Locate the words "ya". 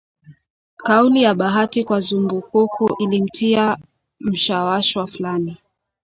1.23-1.33